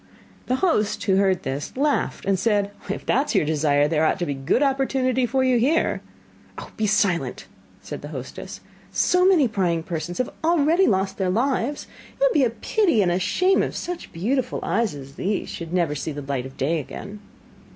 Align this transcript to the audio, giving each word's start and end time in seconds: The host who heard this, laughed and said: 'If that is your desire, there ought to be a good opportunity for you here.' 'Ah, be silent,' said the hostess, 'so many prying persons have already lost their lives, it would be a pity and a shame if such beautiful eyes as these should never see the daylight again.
The 0.47 0.55
host 0.65 1.03
who 1.03 1.17
heard 1.17 1.43
this, 1.43 1.77
laughed 1.77 2.25
and 2.25 2.39
said: 2.39 2.71
'If 2.89 3.05
that 3.05 3.27
is 3.27 3.35
your 3.35 3.45
desire, 3.45 3.87
there 3.87 4.03
ought 4.03 4.17
to 4.17 4.25
be 4.25 4.31
a 4.31 4.35
good 4.35 4.63
opportunity 4.63 5.27
for 5.27 5.43
you 5.43 5.59
here.' 5.59 6.01
'Ah, 6.57 6.71
be 6.75 6.87
silent,' 6.87 7.45
said 7.83 8.01
the 8.01 8.07
hostess, 8.07 8.61
'so 8.91 9.27
many 9.27 9.47
prying 9.47 9.83
persons 9.83 10.17
have 10.17 10.31
already 10.43 10.87
lost 10.87 11.19
their 11.19 11.29
lives, 11.29 11.85
it 12.19 12.19
would 12.19 12.33
be 12.33 12.43
a 12.43 12.49
pity 12.49 13.03
and 13.03 13.11
a 13.11 13.19
shame 13.19 13.61
if 13.61 13.75
such 13.75 14.11
beautiful 14.11 14.59
eyes 14.63 14.95
as 14.95 15.17
these 15.17 15.47
should 15.49 15.71
never 15.71 15.93
see 15.93 16.11
the 16.11 16.23
daylight 16.23 16.47
again. 16.47 17.19